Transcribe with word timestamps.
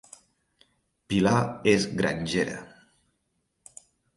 Pilar 1.13 1.35
és 1.73 1.85
grangera 2.01 2.57